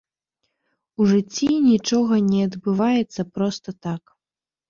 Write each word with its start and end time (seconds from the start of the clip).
У 1.03 1.05
жыцці 1.11 1.49
нічога 1.71 2.15
не 2.31 2.41
адбываецца 2.47 3.21
проста 3.35 3.69
так. 3.89 4.03